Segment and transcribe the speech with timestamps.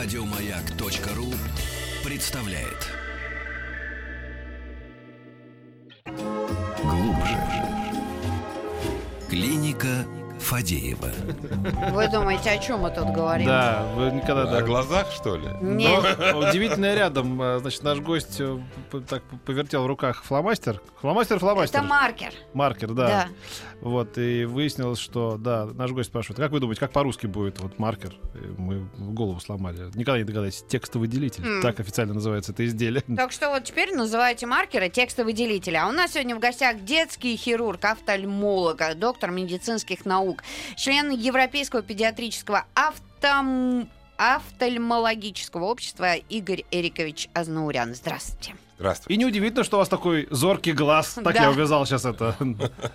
[0.00, 1.26] Радиомаяк.ру
[2.04, 2.88] представляет.
[6.84, 7.36] Глубже.
[9.28, 10.06] Клиника
[10.38, 11.10] Фадеева.
[11.90, 13.48] Вы думаете, о чем мы тут говорим?
[13.48, 14.44] Да, вы никогда...
[14.44, 14.62] О да.
[14.62, 15.48] глазах, что ли?
[15.60, 16.16] Нет.
[16.16, 18.56] Но удивительно рядом, э, значит, наш гость э,
[19.08, 20.80] так повертел в руках фломастер.
[21.00, 21.80] Фломастер, фломастер.
[21.80, 22.32] Это маркер.
[22.54, 23.06] Маркер, да.
[23.08, 23.28] Да.
[23.80, 27.78] Вот, и выяснилось, что, да, наш гость спрашивает, как вы думаете, как по-русски будет вот
[27.78, 28.16] маркер?
[28.34, 29.84] И мы в голову сломали.
[29.94, 30.64] Никогда не догадались.
[30.68, 31.44] Текстовыделитель.
[31.46, 31.62] М.
[31.62, 33.02] Так официально называется это изделие.
[33.16, 35.76] Так что вот теперь называйте маркеры текстовыделители.
[35.76, 40.42] А у нас сегодня в гостях детский хирург, офтальмолог, доктор медицинских наук,
[40.76, 43.88] член Европейского педиатрического автом...
[44.16, 47.94] офтальмологического общества Игорь Эрикович Азнаурян.
[47.94, 48.54] Здравствуйте.
[48.78, 49.12] Здравствуйте.
[49.12, 51.14] И неудивительно, что у вас такой зоркий глаз.
[51.14, 51.42] Так Да.
[51.42, 52.36] я увязал сейчас это.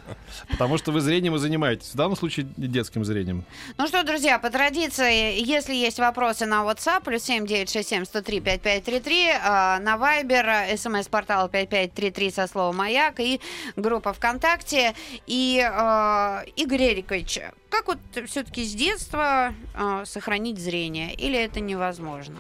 [0.50, 1.90] Потому что вы зрением и занимаетесь.
[1.90, 3.44] В данном случае детским зрением.
[3.78, 9.80] Ну что, друзья, по традиции, если есть вопросы на WhatsApp, плюс 7967 103 5533, а,
[9.80, 13.41] на Viber, смс-портал 5533 со словом «Маяк» и
[13.76, 14.94] группа ВКонтакте.
[15.27, 21.13] И, э, Игорь Эрикович, как вот все-таки с детства э, сохранить зрение?
[21.13, 22.38] Или это невозможно?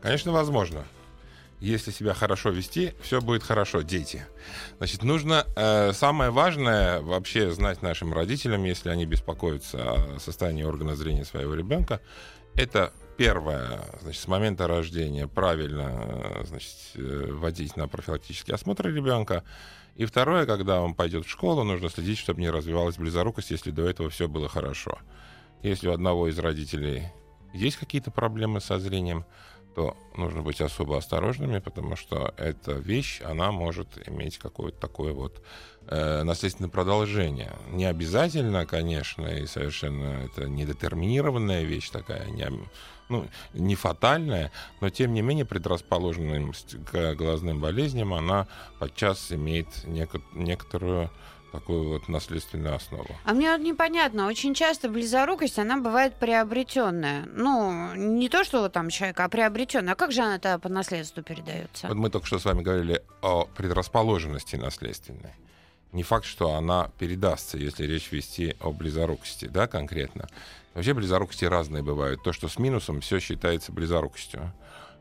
[0.00, 0.84] Конечно, возможно.
[1.60, 4.24] Если себя хорошо вести, все будет хорошо, дети.
[4.78, 10.94] Значит, нужно э, самое важное вообще знать нашим родителям, если они беспокоятся о состоянии органа
[10.94, 12.00] зрения своего ребенка,
[12.54, 19.42] это первое, значит, с момента рождения правильно э, значит, э, водить на профилактический осмотр ребенка.
[19.96, 23.88] И второе, когда он пойдет в школу, нужно следить, чтобы не развивалась близорукость, если до
[23.88, 24.98] этого все было хорошо.
[25.62, 27.08] Если у одного из родителей
[27.52, 29.24] есть какие-то проблемы со зрением,
[29.78, 35.40] то нужно быть особо осторожными, потому что эта вещь, она может иметь какое-то такое вот
[35.86, 37.52] э, наследственное продолжение.
[37.70, 42.50] Не обязательно, конечно, и совершенно это недетерминированная вещь такая, не,
[43.08, 48.48] ну, не фатальная, но тем не менее предрасположенность к глазным болезням, она
[48.80, 51.08] подчас имеет неко- некоторую
[51.52, 53.08] такую вот наследственную основу.
[53.24, 57.24] А мне вот непонятно, очень часто близорукость, она бывает приобретенная.
[57.26, 59.94] Ну, не то, что там человек, а приобретенная.
[59.94, 61.88] А как же она тогда по наследству передается?
[61.88, 65.32] Вот мы только что с вами говорили о предрасположенности наследственной.
[65.92, 70.28] Не факт, что она передастся, если речь вести о близорукости, да, конкретно.
[70.74, 72.22] Вообще близорукости разные бывают.
[72.22, 74.52] То, что с минусом, все считается близорукостью.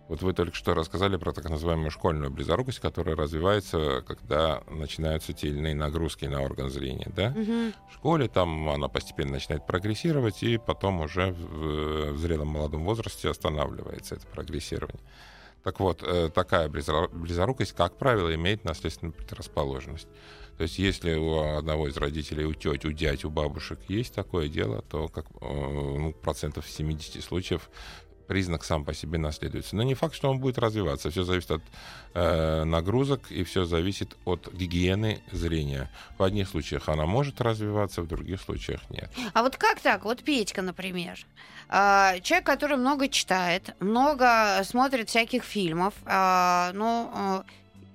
[0.07, 5.47] Вот вы только что рассказали про так называемую школьную близорукость, которая развивается, когда начинаются те
[5.47, 7.31] или иные нагрузки на орган зрения, да?
[7.31, 7.73] Мгм.
[7.89, 13.29] В школе там она постепенно начинает прогрессировать, и потом уже в, в зрелом молодом возрасте
[13.29, 15.01] останавливается это прогрессирование.
[15.63, 20.07] Так вот, э, такая близорукость, как правило, имеет наследственную предрасположенность.
[20.57, 24.47] То есть, если у одного из родителей, у теть, у дядь, у бабушек есть такое
[24.47, 27.69] дело, то как, э, ну, процентов 70 случаев
[28.27, 29.75] признак сам по себе наследуется.
[29.75, 31.09] Но не факт, что он будет развиваться.
[31.09, 31.61] Все зависит от
[32.13, 35.89] э, нагрузок и все зависит от гигиены зрения.
[36.17, 39.09] В одних случаях она может развиваться, в других случаях нет.
[39.33, 40.05] А вот как так?
[40.05, 41.17] Вот Петька, например.
[41.69, 47.43] А, Человек, который много читает, много смотрит всяких фильмов, ну,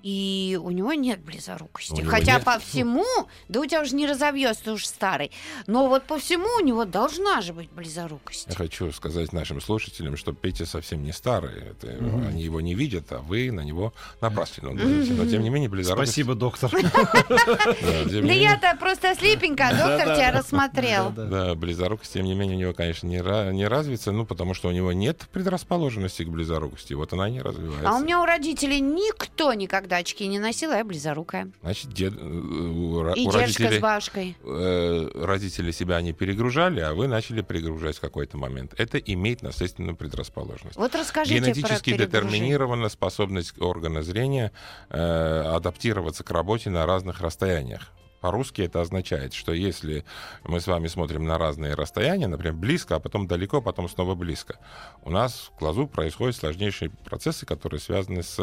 [0.02, 2.02] и у него нет близорукости.
[2.02, 2.44] У Хотя нет?
[2.44, 3.04] по всему,
[3.48, 5.30] да у тебя уже не разовьется, ты уже старый.
[5.66, 8.46] Но вот по всему у него должна же быть близорукость.
[8.48, 11.62] Я хочу сказать нашим слушателям, что Петя совсем не старый.
[11.70, 12.26] Это, Мгм.
[12.26, 15.12] Они его не видят, а вы на него напрасленно говорите.
[15.12, 16.12] Но тем не менее близорукость...
[16.12, 16.70] Спасибо, доктор.
[16.72, 21.10] Да, я-то просто слепенько, а доктор тебя рассмотрел.
[21.10, 24.92] Да, близорукость, тем не менее, у него, конечно, не развится, ну, потому что у него
[24.92, 27.88] нет предрасположенности к близорукости, вот она не развивается.
[27.88, 31.50] А у меня у родителей никто никогда очки не носил, а я близорукая.
[31.62, 34.36] Значит, дед, э, у, И у родителей, с бабушкой.
[34.42, 38.74] э, родители себя не перегружали, а вы начали перегружать в какой-то момент.
[38.78, 40.76] Это имеет наследственную предрасположенность.
[40.76, 44.52] Вот расскажите Генетически про детерминирована способность органа зрения
[44.90, 47.90] э, адаптироваться к работе на разных расстояниях.
[48.22, 50.04] По-русски это означает, что если
[50.44, 54.60] мы с вами смотрим на разные расстояния, например, близко, а потом далеко, потом снова близко,
[55.02, 58.38] у нас в глазу происходят сложнейшие процессы, которые связаны с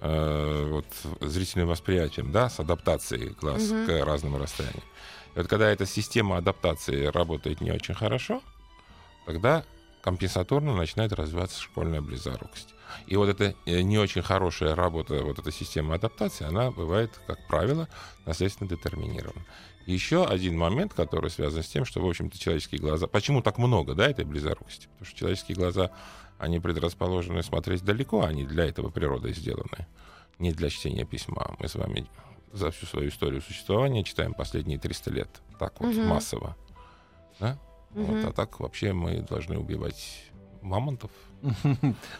[0.00, 0.86] э, вот,
[1.20, 3.86] зрительным восприятием, да, с адаптацией глаз Мгм.
[3.86, 4.84] к разным расстояниям.
[5.34, 8.42] И вот когда эта система адаптации работает не очень хорошо,
[9.26, 9.64] тогда
[10.00, 12.74] компенсаторно начинает развиваться школьная близорукость.
[13.06, 17.46] И вот эта э, не очень хорошая работа, вот эта система адаптации, она бывает, как
[17.46, 17.88] правило,
[18.26, 19.44] наследственно детерминирована.
[19.86, 23.06] Еще один момент, который связан с тем, что, в общем-то, человеческие глаза...
[23.06, 24.86] Почему так много, да, этой близорукости?
[24.88, 25.90] Потому что человеческие глаза,
[26.38, 29.86] они предрасположены смотреть далеко, они для этого природой сделаны,
[30.38, 31.56] не для чтения письма.
[31.58, 32.06] Мы с вами
[32.52, 35.28] за всю свою историю существования читаем последние 300 лет.
[35.58, 36.06] Так вот, Мгм.
[36.06, 36.56] массово.
[37.38, 37.58] Да?
[37.90, 38.04] Мгм.
[38.04, 40.29] Вот, а так вообще мы должны убивать
[40.62, 41.10] мамонтов,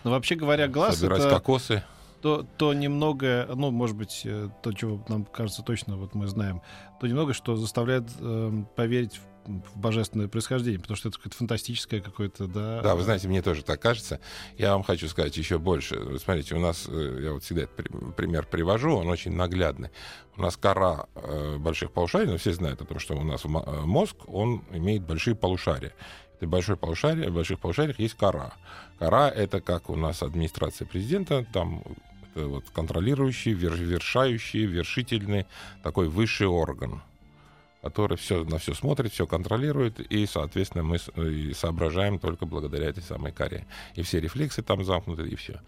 [0.03, 1.83] Но вообще говоря, глаз собирать это кокосы.
[2.23, 6.63] то, то немного, ну, может быть, э, то, чего нам кажется точно, вот мы знаем,
[7.01, 12.01] то немного, что заставляет эм, поверить в, в божественное происхождение, потому что это какое-то фантастическое
[12.01, 12.83] какое-то, да.
[12.83, 14.21] Да, вы знаете, мне тоже так кажется.
[14.59, 16.19] Я вам хочу сказать еще больше.
[16.19, 19.91] Смотрите, у нас, э, я вот всегда этот при- пример привожу, он очень наглядный.
[20.37, 23.65] У нас кора э, больших полушарий, ну, все знают о том, что у нас мо-
[23.67, 25.93] э, мозг, он имеет большие полушария.
[26.41, 28.55] Это большое полушарие, в больших полушариях есть кора.
[28.99, 31.83] Кора— это как у нас администрация президента, там
[32.35, 35.47] это вот контролирующий, вер- вершающий, вершительный
[35.83, 37.03] такой высший орган
[37.83, 43.03] который все, на все смотрит, все контролирует, и, соответственно, мы и соображаем только благодаря этой
[43.03, 43.67] самой коре.
[43.95, 45.61] И все рефлексы там замкнуты, и все.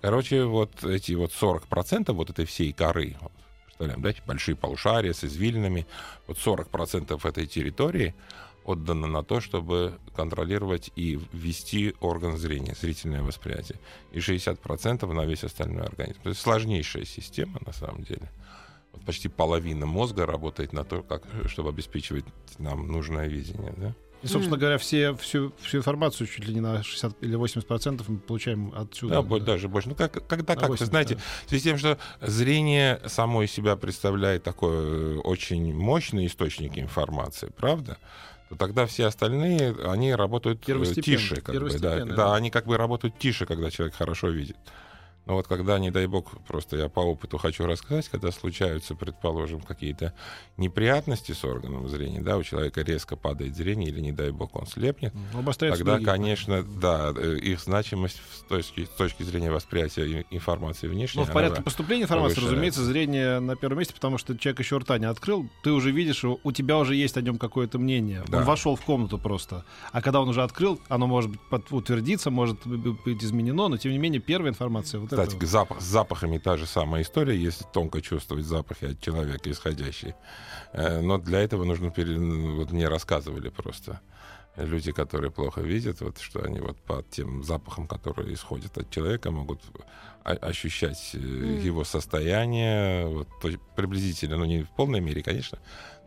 [0.00, 3.32] Короче, вот эти вот 40% вот этой всей коры, вот,
[3.64, 5.88] представляем, да, большие полушария с извилинами,
[6.28, 8.14] вот 40% этой территории
[8.66, 13.78] отдано на то, чтобы контролировать и ввести орган зрения, зрительное восприятие.
[14.12, 16.20] И 60% на весь остальной организм.
[16.22, 18.30] То есть сложнейшая система, на самом деле.
[18.92, 22.24] Вот почти половина мозга работает на то, как, чтобы обеспечивать
[22.58, 23.72] нам нужное видение.
[23.76, 23.94] Да?
[24.22, 28.08] И, собственно говоря, все, всю, всю информацию чуть ли не на 60 или 80 процентов
[28.08, 29.16] мы получаем отсюда.
[29.16, 29.90] Да, бо- даже больше.
[29.90, 31.20] Ну, как, когда На как, вы 80, знаете, да.
[31.44, 37.52] в связи с тем, что зрение само из себя представляет такой очень мощный источник информации,
[37.56, 37.98] правда?
[38.48, 41.40] То тогда все остальные, они работают э, тише.
[41.40, 42.34] Как бы, да, да.
[42.34, 44.56] они как бы работают тише, когда человек хорошо видит.
[45.26, 49.60] Но вот когда, не дай бог, просто я по опыту хочу рассказать, когда случаются, предположим,
[49.60, 50.14] какие-то
[50.56, 54.66] неприятности с органом зрения, да, у человека резко падает зрение или, не дай бог, он
[54.66, 56.06] слепнет, Ну, обостряется Тогда, другие.
[56.06, 61.22] конечно, да, э, их значимость с точки, с точки зрения восприятия информации внешней.
[61.22, 62.52] Ну, в порядке поступления информации, повышается.
[62.54, 66.24] разумеется, зрение на первом месте, потому что человек еще рта не открыл, ты уже видишь,
[66.24, 68.22] у тебя уже есть о нем какое-то мнение.
[68.28, 68.38] Да.
[68.38, 69.64] Он вошел в комнату просто.
[69.90, 73.92] А когда он уже открыл, оно может быть утвердиться, может быть быть изменено, но тем
[73.92, 77.64] не менее первая информация вот Кстати, к запах, с запахами та же самая история, если
[77.72, 80.14] тонко чувствовать запахи от человека исходящие.
[80.72, 81.90] Э, Но для этого нужно...
[81.90, 84.00] пере- Вот мне рассказывали просто
[84.56, 89.30] люди, которые плохо видят, вот что они вот по тем запахам, которые исходят от человека,
[89.30, 89.60] могут
[90.26, 95.58] ощущать э, его состояние, вот, то приблизительно, ну не в полной мере, конечно,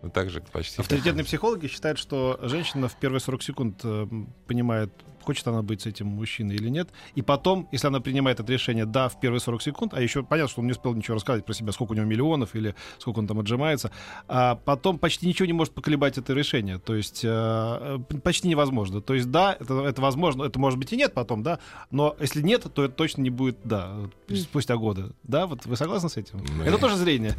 [0.02, 0.82] но также почти.
[0.82, 4.08] Авторитетные психологи считают, что женщина в первые 40 секунд э,
[4.48, 4.92] понимает,
[5.24, 6.90] хочет она быть с этим мужчиной или нет.
[7.16, 10.50] И потом, если она принимает это решение «да» в первые 40 секунд, а еще понятно,
[10.50, 13.28] что он не успел ничего рассказать про себя, сколько у него миллионов или сколько он
[13.28, 13.92] там отжимается,
[14.28, 16.80] а потом почти ничего не может поколебать это решение.
[16.80, 19.02] То есть э, почти невозможно.
[19.02, 21.60] То есть «да», это, это возможно, это может быть и нет потом, да,
[21.92, 25.12] но если нет, то это точно не будет «да» вот спустя годы.
[25.24, 26.44] Да, вот вы согласны с этим?
[26.58, 27.34] Ну, Это тоже зрение.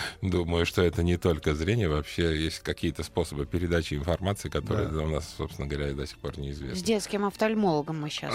[0.22, 5.02] Думаю, что это не только зрение, вообще есть какие-то способы передачи информации, которые Да.
[5.02, 6.76] у нас, собственно говоря, до сих пор неизвестны.
[6.76, 8.34] С детским офтальмологом мы сейчас.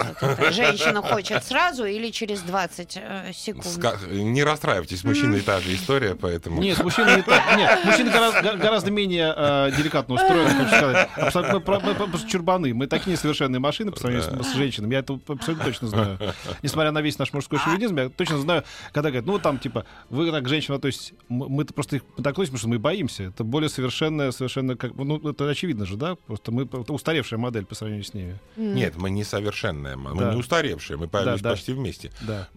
[0.54, 3.66] Женщина хочет сразу или через 20 э, секунд?
[4.10, 6.60] Не расстраивайтесь, с мужчиной та же история, поэтому...
[6.62, 7.56] Нет, мужчина не так.
[7.56, 8.10] Нет, мужчина
[8.56, 11.08] гораздо, менее э, деликатно устроен, хочу сказать.
[11.16, 12.72] Абсолютно, мы, про- мы просто чурбаны.
[12.74, 14.94] Мы такие несовершенные машины по сравнению с, с женщинами.
[14.94, 16.18] Я это абсолютно точно знаю.
[16.62, 19.84] Несмотря на весь наш мужской шовинизм, я точно знаю, когда говорят, ну вот там типа,
[20.10, 23.24] вы как женщина, то есть мы- мы-то просто их так относимся, потому что мы боимся.
[23.24, 26.14] Это более совершенная, совершенно как ну это очевидно же, да?
[26.14, 28.38] Просто мы это устаревшая модель по сравнению с ними.
[28.56, 30.32] Нет, мы несовершенные, мы Да.
[30.32, 31.50] не устаревшие, мы появились да.
[31.50, 32.10] почти вместе.
[32.22, 32.48] Да,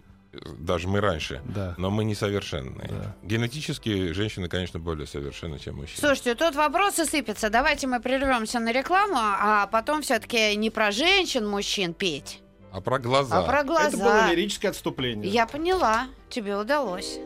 [0.58, 1.40] Даже мы раньше.
[1.44, 1.74] да.
[1.76, 2.88] Но мы несовершенные.
[2.88, 3.16] Да.
[3.22, 5.98] Генетически женщины, конечно, более совершенны, чем мужчины.
[5.98, 7.50] Слушайте, тут вопросы сыпятся.
[7.50, 12.40] Давайте мы прервемся на рекламу, а потом все-таки не про женщин, мужчин петь,
[12.72, 13.38] А про глаза.
[13.38, 13.88] а про глаза.
[13.88, 15.30] Это было лирическое отступление.
[15.30, 17.18] Я поняла, тебе удалось.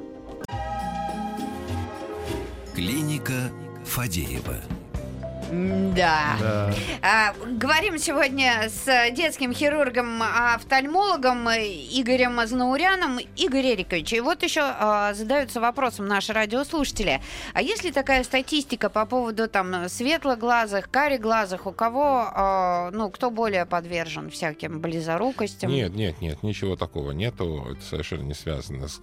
[2.75, 3.51] Клиника
[3.85, 4.57] Фадеева.
[5.95, 6.37] Да.
[6.41, 6.75] Да.
[7.03, 13.19] А, говорим сегодня с детским хирургом-офтальмологом Игорем Азнауряном.
[13.37, 17.21] Игорь Эрикович, и вот еще а, задаются вопросом наши радиослушатели.
[17.53, 23.31] А есть ли такая статистика по поводу там светлоглазых, кареглазых, у кого, а, ну, кто
[23.31, 25.71] более подвержен всяким близорукостям?
[25.71, 27.69] Нет, нет, нет, ничего такого нету.
[27.71, 29.01] Это совершенно не связано с...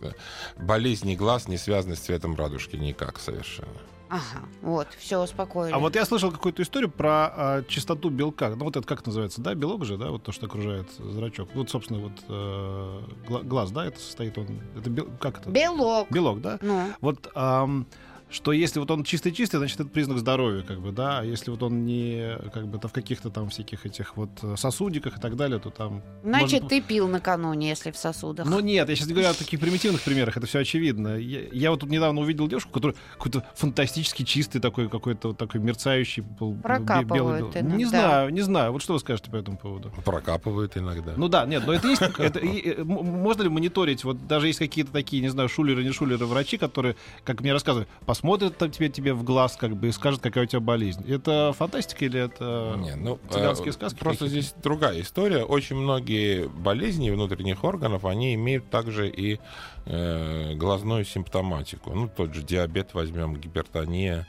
[0.57, 3.69] Болезни глаз не связаны с цветом радужки никак совершенно.
[4.11, 5.73] Ага, вот, все успокоили.
[5.73, 8.49] А вот я слышал какую-то историю про а, частоту белка.
[8.49, 11.47] Ну, вот это как называется, да, белок же, да, вот то, что окружает зрачок.
[11.55, 14.47] Вот, собственно, вот э, гла- глаз, да, это состоит он.
[14.77, 15.49] Это бел- как это?
[15.49, 16.11] Белок.
[16.11, 16.59] Белок, да?
[16.61, 17.87] Ну, Вот ам,
[18.31, 21.61] что если вот он чистый-чистый, значит, это признак здоровья, как бы, да, а если вот
[21.63, 25.35] он не, как бы, то в каких-то там всяких этих вот э, сосудиках и так
[25.35, 26.01] далее, то там...
[26.23, 28.47] Значит, может- ты пил накануне, если в сосудах.
[28.47, 31.17] Ну нет, я сейчас не говорю о таких примитивных примерах, это все очевидно.
[31.17, 35.59] Я, я вот тут недавно увидел девушку, которая какой-то фантастически чистый такой, какой-то вот такой
[35.59, 37.41] мерцающий был белый.
[37.41, 37.89] Не иногда.
[37.89, 38.71] знаю, не знаю.
[38.71, 39.91] Вот что вы скажете по этому поводу?
[40.05, 41.13] Прокапывают иногда.
[41.17, 42.01] Ну да, нет, но это есть.
[42.17, 44.03] это э, можно ли мониторить?
[44.03, 47.87] Вот даже есть какие-то такие, не знаю, шулеры, не шулеры, врачи, которые, как мне рассказывали,
[48.21, 51.03] посмотрят там тебе, тебе в глаз, как бы, и скажут, какая у тебя болезнь.
[51.11, 53.97] Это фантастика или это Не, ну, цыганские э, сказки?
[53.97, 54.47] Просто какие-то?
[54.47, 55.43] здесь другая история.
[55.43, 59.39] Очень многие болезни внутренних органов, они имеют также и
[59.85, 61.93] э, глазную симптоматику.
[61.93, 64.27] Ну, тот же диабет возьмем, гипертония,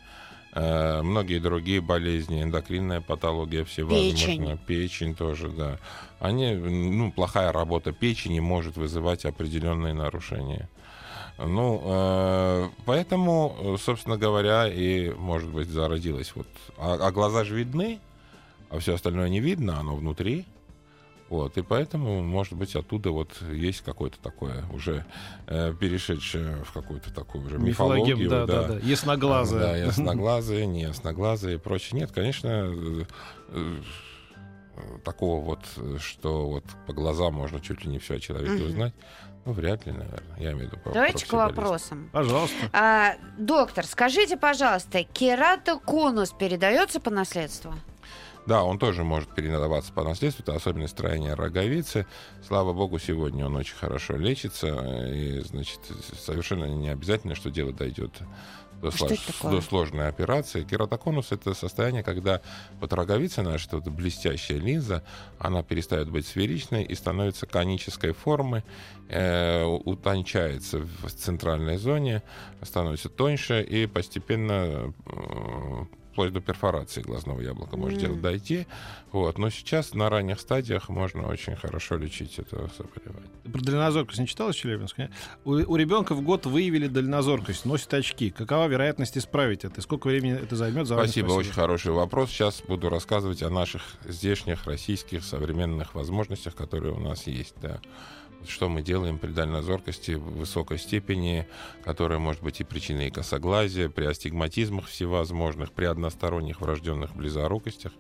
[0.54, 4.56] э, многие другие болезни, эндокринная патология всевозможная.
[4.56, 4.58] Печень.
[4.66, 5.78] Печень тоже, да.
[6.18, 10.70] Они, ну, плохая работа печени может вызывать определенные нарушения.
[11.44, 16.46] Ну, э, поэтому, собственно говоря, и, может быть, зародилась вот...
[16.78, 18.00] А, а глаза же видны,
[18.70, 20.46] а все остальное не видно, оно внутри.
[21.32, 25.06] Вот, и поэтому, может быть, оттуда вот есть какое-то такое уже
[25.46, 28.28] э, перешедшее в какую-то такую уже мифологию.
[28.28, 28.78] да, да, да.
[28.82, 29.61] Ясноглазая.
[29.61, 32.00] Да, ясноглазые, не ясноглазые и прочее.
[32.00, 33.04] Нет, конечно, э,
[33.49, 33.80] э,
[35.04, 35.61] такого вот,
[36.02, 38.92] что вот по глазам можно чуть ли не все о человеке узнать,
[39.44, 40.38] ну, вряд ли, наверное.
[40.38, 42.08] Я имею в виду Давайте к вопросам.
[42.12, 42.56] Пожалуйста.
[42.72, 47.75] А, доктор, скажите, пожалуйста, кератоконус передается по наследству?
[48.46, 50.42] Да, он тоже может передаваться по наследству.
[50.42, 52.06] Это особенность строения роговицы.
[52.46, 54.68] Слава богу, сегодня он очень хорошо лечится.
[55.08, 55.80] И, значит,
[56.18, 58.20] совершенно не обязательно, что дело дойдет
[58.82, 60.64] до, Что слож- до сложной операции.
[60.64, 62.40] Кератоконус— это состояние, когда
[62.80, 65.02] вот роговица наша, вот блестящая линза,
[65.38, 68.64] она перестает быть сферичной и становится конической формы,
[69.08, 72.22] э, утончается в центральной зоне,
[72.62, 78.07] становится тоньше и постепенно э, вплоть до перфорации глазного яблока может М.
[78.07, 78.66] дело дойти.
[79.12, 79.38] Вот.
[79.38, 83.31] Но сейчас на ранних стадиях можно очень хорошо лечить это заболевание.
[83.50, 85.02] Про дальнозоркость не читал из Челябинска?
[85.02, 85.12] нет?
[85.45, 88.31] У, у ребенка в год выявили дальнозоркость, носит очки.
[88.31, 89.81] Какова вероятность исправить это?
[89.81, 90.87] И сколько времени это займет?
[90.87, 92.31] Заранее Спасибо, очень хороший вопрос.
[92.31, 97.54] Сейчас буду рассказывать о наших здешних российских современных возможностях, которые у нас есть.
[97.61, 97.81] Да.
[98.46, 101.46] Что мы делаем при дальнозоркости в высокой степени,
[101.84, 107.92] которая может быть и причиной косоглазия, при астигматизмах всевозможных, при односторонних врожденных близорукостях.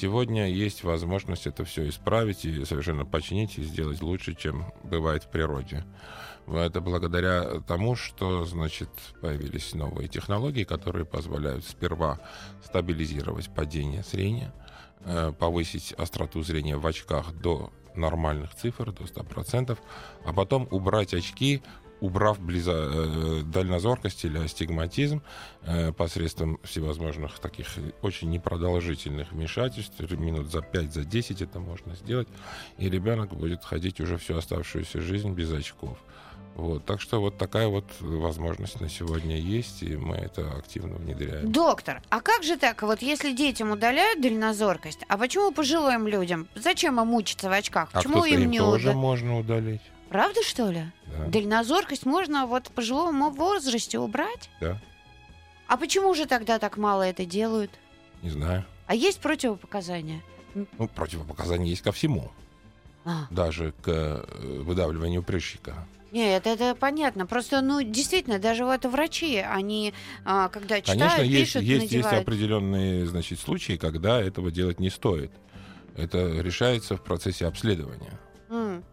[0.00, 5.30] Сегодня есть возможность это все исправить и совершенно починить и сделать лучше, чем бывает в
[5.30, 5.84] природе.
[6.46, 8.90] Это благодаря тому, что, значит,
[9.20, 12.20] появились новые технологии, которые позволяют сперва
[12.64, 14.52] стабилизировать падение зрения,
[15.00, 19.78] э, повысить остроту зрения в очках до нормальных цифр, до 100%,
[20.24, 21.62] а потом убрать очки,
[22.00, 25.22] убрав близо, э, дальнозоркость или астигматизм
[25.62, 27.66] э, посредством всевозможных таких
[28.02, 32.28] очень непродолжительных вмешательств, минут за 5, за 10 это можно сделать,
[32.78, 35.98] и ребенок будет ходить уже всю оставшуюся жизнь без очков.
[36.56, 41.50] Вот, так что вот такая вот возможность на сегодня есть, и мы это активно внедряем.
[41.50, 46.46] Доктор, а как же так, вот если детям удаляют дальнозоркость, а почему пожилым людям?
[46.54, 47.88] Зачем им мучиться в очках?
[47.92, 49.80] А Почему кто-то им им не тоже уда- можно удалить.
[50.10, 50.84] Правда, что ли?
[51.06, 54.48] Да, Дальнозоркость можно вот в пожилом возрасте убрать?
[54.60, 54.80] да,
[55.66, 57.72] А почему же тогда так мало это делают?
[58.22, 58.64] не знаю.
[58.86, 60.20] А есть противопоказания?
[60.54, 62.30] Ну, противопоказания есть ко всему,
[63.04, 65.86] А, даже к э, выдавливанию прыщика.
[66.14, 67.26] Нет, это понятно.
[67.26, 69.92] Просто, ну, действительно, даже вот врачи, они,
[70.24, 72.22] а, когда читают, Конечно, есть, пишут, есть, есть надевают.
[72.22, 75.32] определенные значит, случаи, когда этого делать не стоит.
[75.96, 78.12] Это решается в процессе обследования.
[78.48, 78.84] М.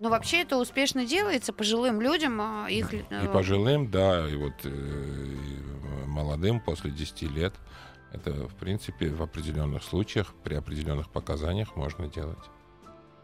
[0.00, 2.38] Ну, вообще это успешно делается пожилым людям.
[2.40, 7.54] а, Их, И э, пожилым, да, и вот э, и молодым после 10 лет.
[8.12, 12.38] Это, в принципе, в определенных случаях, при определенных показаниях можно делать.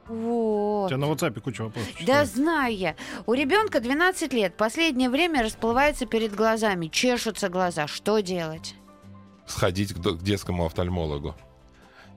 [0.09, 0.89] У Вот.
[0.89, 1.93] тебя на WhatsApp куча вопросов.
[1.95, 2.27] Да читаю.
[2.27, 2.97] знаю я.
[3.27, 4.57] У ребенка 12 лет.
[4.57, 6.89] Последнее время расплывается перед глазами.
[6.89, 7.87] Чешутся глаза.
[7.87, 8.75] Что делать?
[9.47, 11.35] Сходить к, детскому офтальмологу.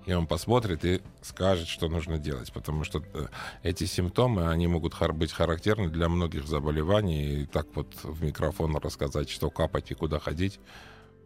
[0.05, 2.51] И он посмотрит и скажет, что нужно делать.
[2.51, 3.27] Потому что э,
[3.63, 7.41] эти симптомы, они могут быть характерны для многих заболеваний.
[7.41, 10.59] И так вот в микрофон рассказать, что капать и куда ходить,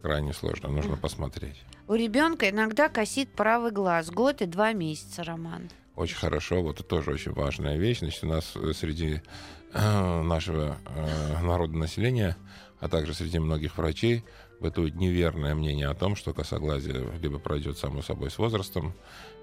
[0.02, 0.68] крайне сложно.
[0.68, 1.62] Нужно посмотреть.
[1.88, 4.10] У ребенка иногда косит правый глаз.
[4.10, 5.70] Год и два месяца, Роман.
[5.96, 6.62] Очень хорошо.
[6.62, 8.00] Вот это тоже очень важная вещь.
[8.00, 9.22] Значит, у нас э, среди
[9.72, 12.36] э, нашего э, народа населения,
[12.80, 14.24] а также среди многих врачей,
[14.60, 18.94] бытует неверное мнение о том, что косоглазие либо пройдет само собой с возрастом,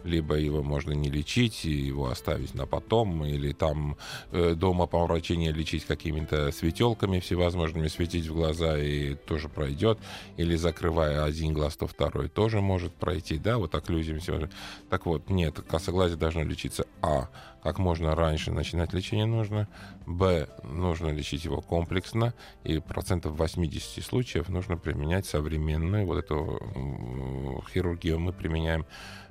[0.04, 3.98] либо его можно не лечить, и его оставить на потом, или там
[4.32, 10.00] э, дома по врачению лечить какими-то светелками всевозможными, светить в глаза и тоже пройдет,
[10.38, 14.50] или закрывая один глаз, то второй тоже может пройти, да, вот окклюзиями всего.
[14.90, 17.30] Так вот, нет, косоглазие должно лечиться, а,
[17.64, 19.68] как можно раньше начинать лечение нужно,
[20.06, 26.60] б, нужно лечить его комплексно, и процентов 80 случаев нужно применять современную вот эту
[27.72, 28.86] хирургию мы применяем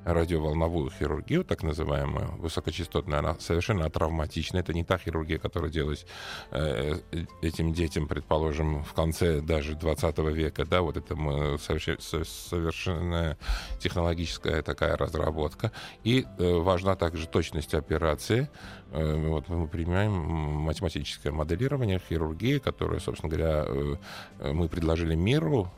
[0.05, 4.59] радиоволновую хирургию, так называемую, высокочастотную, она совершенно травматична.
[4.59, 6.07] Это не та хирургия, которая делалась
[6.51, 6.99] э,
[7.43, 10.65] этим детям, предположим, в конце даже 20 века.
[10.65, 11.15] Да, вот это
[11.59, 13.37] совершенно
[13.79, 15.73] технологическая такая разработка.
[16.03, 18.49] И э, важна также точность операции.
[18.93, 20.13] Э, вот мы применяем
[20.61, 25.71] математическое моделирование хирургии, которое, собственно говоря, э, мы предложили миру,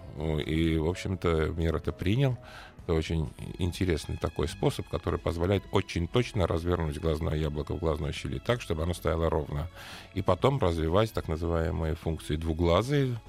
[0.47, 2.37] и, в общем-то, мир это принял.
[2.85, 8.41] Это очень интересный такой способ, который позволяет очень точно развернуть глазное яблоко в глазной щели
[8.41, 9.71] так, чтобы оно стояло ровно.
[10.15, 13.21] И потом развивать так называемые функции двуглазые,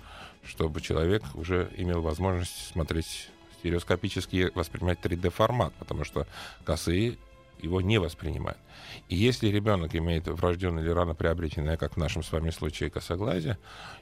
[0.43, 3.29] чтобы человек уже имел возможность смотреть
[3.60, 6.27] стереоскопически, воспринимать 3D-формат, потому что
[6.65, 7.17] косые
[7.63, 8.60] его не воспринимают.
[9.10, 13.58] И если ребенок имеет врожденное или рано приобретенное, как в нашем с вами случае, косоглазие,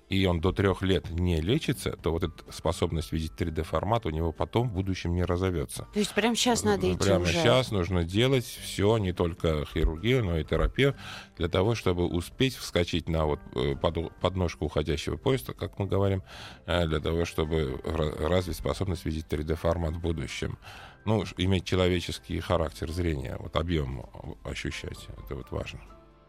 [0.10, 4.32] и он до трех лет не лечится, то вот эта способность видеть 3D-формат у него
[4.32, 5.88] потом в будущем не разовьется.
[5.94, 7.34] То есть прямо сейчас надо идти Прямо уже?
[7.34, 10.96] сейчас нужно делать все, не только хирургию, но и терапию,
[11.38, 16.24] для того, чтобы успеть вскочить на вот э, под, подножку уходящего поезда, как мы говорим,
[16.66, 20.58] э, для того, чтобы развить способность видеть 3D-формат в будущем
[21.06, 24.06] ну, иметь человеческий характер зрения, вот объем
[24.44, 25.80] ощущать, это вот важно.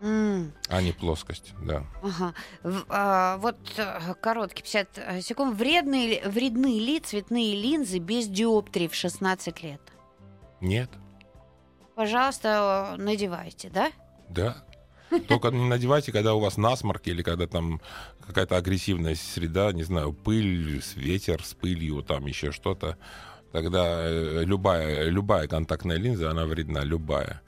[0.01, 0.51] Mm.
[0.69, 1.85] А не плоскость, да.
[2.03, 2.35] Ага.
[2.65, 5.57] В, а, вот э, короткий 50 э, секунд.
[5.57, 9.81] Вредны, вредны ли цветные линзы без диоптрии в 16 лет?
[10.61, 10.91] Нет.
[11.95, 13.93] Пожалуйста, надевайте, да?
[14.29, 14.65] Да.
[15.29, 17.81] Только не надевайте, когда у вас насморк или когда там
[18.27, 22.99] какая-то агрессивная среда, не знаю, пыль, ветер с пылью, там еще что-то
[23.53, 27.43] тогда э, любая, любая контактная линза, она вредна, любая.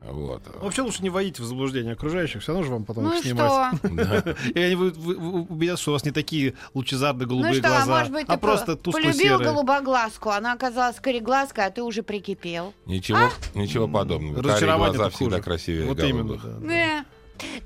[0.00, 0.42] Вот.
[0.60, 3.74] Вообще лучше не вводить в заблуждение окружающих, все равно же вам потом ну их снимать.
[4.54, 8.36] И они убедятся, что у вас не такие лучезарные голубые ну глаза, может быть, а
[8.38, 12.74] просто полюбил голубоглазку, она оказалась кореглазкой, а ты уже прикипел.
[12.86, 13.58] Ничего, а?
[13.58, 14.42] ничего подобного.
[14.42, 17.04] Разочарование глаза всегда красивее Вот именно.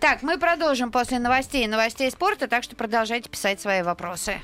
[0.00, 4.40] Так, мы продолжим после новостей новостей спорта, так что продолжайте писать свои вопросы.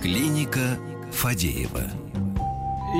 [0.00, 0.78] Клиника
[1.12, 1.82] Фадеева.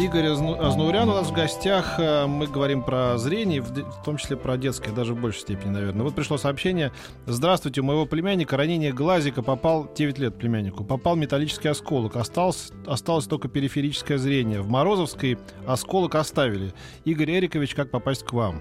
[0.03, 1.99] Игорь Азнурян у нас в гостях.
[1.99, 6.03] Э, мы говорим про зрение, в том числе про детское, даже в большей степени, наверное.
[6.03, 6.93] Вот пришло сообщение.
[7.25, 12.17] Здравствуйте, у моего племянника ранение глазика попал, 9 лет племяннику, попал металлический осколок.
[12.17, 14.61] Осталось, осталось только периферическое зрение.
[14.61, 16.75] В Морозовской осколок оставили.
[17.07, 18.61] Игорь Эрикович, как попасть к вам?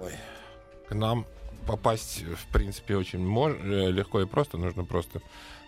[0.00, 0.12] Ой,
[0.88, 1.26] к нам
[1.68, 3.52] попасть, в принципе, очень мож...
[3.60, 4.56] Э, легко и просто.
[4.56, 5.20] Нужно просто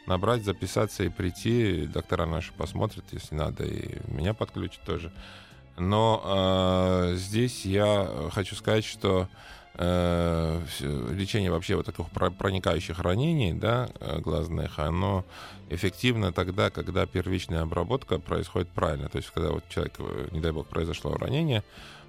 [0.06, 1.86] набрать, записаться и прийти.
[1.86, 5.12] Доктора наши посмотрят, если надо, и меня подключат тоже.
[5.78, 9.28] Но э, здесь я хочу сказать, что
[9.74, 10.62] э,
[11.10, 12.06] лечение вообще вот таких
[12.38, 15.24] проникающих ранений, да, э, глазных, оно
[15.68, 19.08] эффективно тогда, когда первичная обработка происходит правильно.
[19.10, 21.62] То есть, когда вот человек, э, не дай бог, произошло ранение,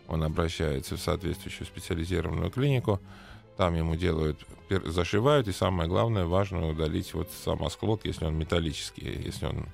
[0.07, 2.99] он обращается в соответствующую специализированную клинику,
[3.61, 4.39] там ему делают,
[4.85, 9.67] зашивают, и самое главное, важно удалить вот сам осколок, если он металлический, если он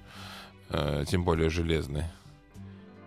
[0.72, 2.04] э, тем более железный.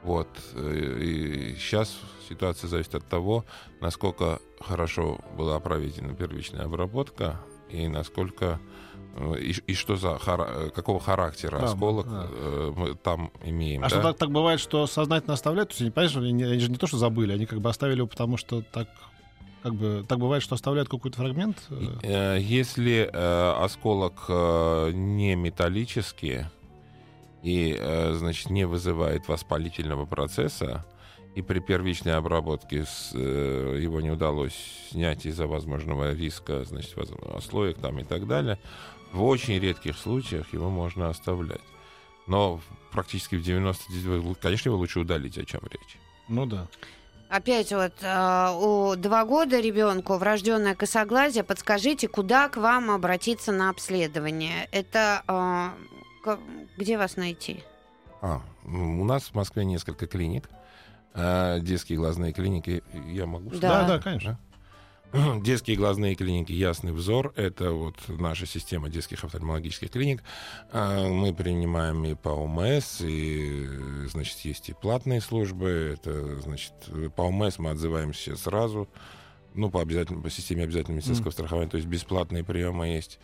[0.02, 0.28] Вот.
[0.54, 3.44] Э, и сейчас ситуация зависит от того,
[3.82, 7.38] насколько хорошо была проведена первичная обработка
[7.68, 8.58] и насколько
[9.16, 12.26] э, и, и что за хара, какого характера да, осколок да.
[12.30, 13.84] Э, мы там имеем.
[13.84, 13.90] А да?
[13.90, 15.68] что так, так бывает, что сознательно оставляют?
[15.68, 17.98] То есть они, понимаешь, они, они же не то, что забыли, они как бы оставили
[17.98, 18.88] его, потому что так
[19.62, 21.68] как бы так бывает, что оставляют какой-то фрагмент?
[22.02, 26.46] Э, если э, осколок э, не металлический
[27.42, 30.84] и, э, значит, не вызывает воспалительного процесса,
[31.34, 36.94] и при первичной обработке с, э, его не удалось снять из-за возможного риска, значит,
[37.42, 38.58] слоек там и так далее,
[39.12, 41.60] в очень редких случаях его можно оставлять.
[42.26, 42.60] Но
[42.92, 45.98] практически в 90 конечно, его лучше удалить, о чем речь.
[46.28, 46.68] Ну да.
[47.30, 51.44] Опять вот э, у два года ребенку врожденное косоглазие.
[51.44, 54.68] Подскажите, куда к вам обратиться на обследование?
[54.72, 55.22] Это
[56.26, 56.36] э,
[56.76, 57.62] где вас найти?
[58.20, 60.50] А, у нас в Москве несколько клиник.
[61.14, 62.82] э, детские глазные клиники.
[63.06, 63.82] Я могу Да.
[63.82, 64.36] Да, да, конечно.
[65.42, 70.22] Детские глазные клиники «Ясный взор»— это вот наша система детских офтальмологических клиник.
[70.70, 73.66] А, Мы принимаем и по ОМС, и,
[74.06, 75.96] значит, есть и платные службы.
[75.98, 76.72] Это, значит,
[77.16, 78.88] по ОМС мы отзываемся сразу,
[79.54, 83.18] ну, по, обязательно, по системе обязательного медицинского страхования, то есть бесплатные приемы есть.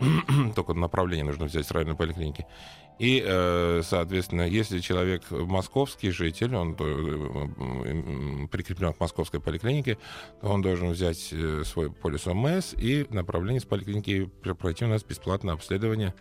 [0.56, 2.46] Только направление нужно взять с районной поликлиники.
[2.98, 9.98] И, э, соответственно, если человек московский житель, он э, прикреплен к московской поликлинике,
[10.40, 14.88] то он должен взять э, свой полис ОМС и направление с поликлиники пр- пройти у
[14.88, 16.12] нас бесплатное обследование.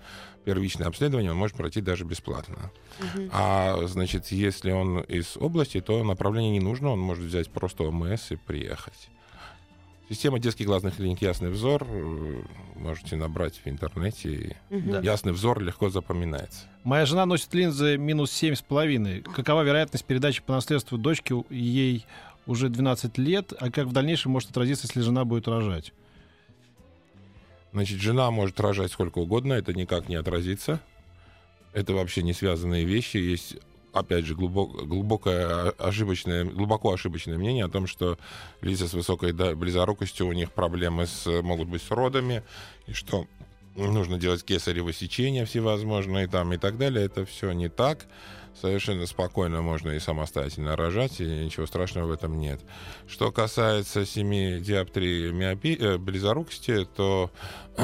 [0.45, 2.71] Первичное обследование он может пройти даже бесплатно.
[3.31, 8.31] А, значит, если он из области, то направление не нужно, он может взять просто ОМС
[8.31, 9.09] и приехать.
[10.09, 11.85] Система детских глазных клиник «Ясный взор»
[12.75, 14.55] можете набрать в интернете.
[14.69, 15.01] и Мгм.
[15.01, 16.65] «Ясный взор» легко запоминается.
[16.85, 19.21] Моя жена носит линзы минус семь с половиной.
[19.21, 22.05] Какова вероятность передачи по наследству дочки у- ей
[22.45, 25.91] уже 12 лет, а как в дальнейшем может отразиться, если жена будет рожать?
[27.73, 30.79] Значит, жена может рожать сколько угодно, это никак не отразится.
[31.73, 33.17] Это вообще не связанные вещи.
[33.17, 33.57] Есть,
[33.99, 38.17] опять же, глубок- глубокое ошибочное, глубоко ошибочное мнение о том, что
[38.61, 42.43] лица с высокой близорукостью, у них проблемы с, могут быть с родами,
[42.87, 43.27] и что
[43.75, 47.05] нужно делать кесарево сечение всевозможные там и так далее.
[47.05, 48.07] Это все не так.
[48.59, 52.59] Совершенно спокойно можно и самостоятельно рожать, и ничего страшного в этом нет.
[53.07, 57.29] Что касается 7 диоптрий миопи, э, близорукости, то,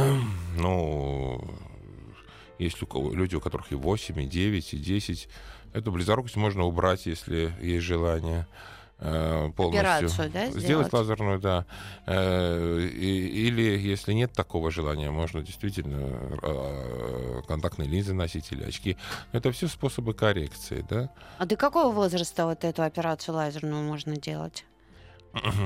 [0.57, 1.47] ну,
[2.57, 5.29] есть люди, у которых и 8, и 9, и 10.
[5.73, 8.45] Эту близорукость можно убрать, если есть желание
[8.99, 9.81] э, полностью.
[9.81, 10.63] Операцию, да, сделать?
[10.63, 11.65] Сделать лазерную, да.
[12.05, 18.97] Э, или, если нет такого желания, можно действительно э, контактные линзы носить или очки.
[19.31, 21.09] Это все способы коррекции, да.
[21.39, 24.65] А до какого возраста вот эту операцию лазерную можно делать?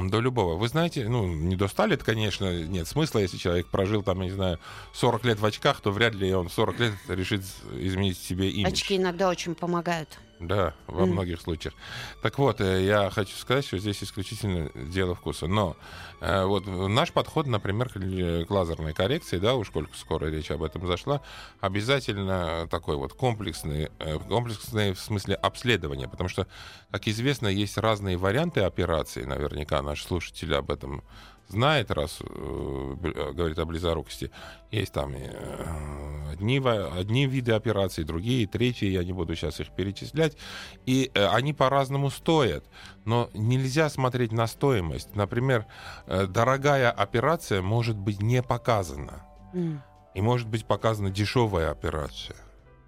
[0.10, 0.58] До любого.
[0.58, 4.26] Вы знаете, ну, не до 100 лет, конечно, нет смысла, если человек прожил там, я
[4.26, 4.60] не знаю,
[4.94, 8.72] 40 лет в очках, то вряд ли он в 40 лет решит изменить себе имидж.
[8.72, 10.20] Очки иногда очень помогают.
[10.40, 11.14] Да, во Мгм.
[11.14, 11.74] многих случаях.
[12.22, 15.48] Так вот, э, я хочу сказать, что здесь исключительно дело вкуса.
[15.48, 15.76] Но
[16.22, 20.52] э, вот наш подход, например, к л- к лазерной коррекции, да, уж сколько скоро речь
[20.52, 21.22] об этом зашла,
[21.60, 26.46] обязательно такой вот комплексный, э, комплексный в смысле обследования, потому что,
[26.92, 31.04] как известно, есть разные варианты операции, наверняка наш слушатель об этом
[31.48, 32.96] знает, раз э,
[33.34, 34.32] говорит о близорукости.
[34.72, 40.38] Есть там э, одни, одни виды операций, другие, третьи, я не буду сейчас их перечислять.
[40.86, 42.66] И э, они по-разному стоят.
[43.06, 45.16] Но нельзя смотреть на стоимость.
[45.16, 45.66] Например,
[46.06, 49.26] э, дорогая операция может быть не показана.
[49.54, 49.82] М.
[50.14, 52.47] И может быть показана дешевая операция.